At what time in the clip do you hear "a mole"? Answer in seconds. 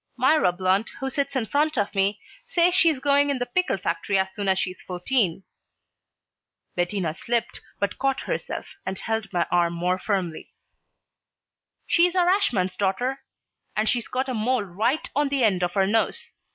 14.27-14.63